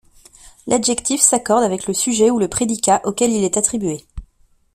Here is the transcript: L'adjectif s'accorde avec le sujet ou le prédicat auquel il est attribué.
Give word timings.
L'adjectif 0.65 1.21
s'accorde 1.21 1.61
avec 1.61 1.85
le 1.85 1.93
sujet 1.93 2.31
ou 2.31 2.39
le 2.39 2.47
prédicat 2.47 3.01
auquel 3.05 3.31
il 3.31 3.43
est 3.43 3.57
attribué. 3.57 4.03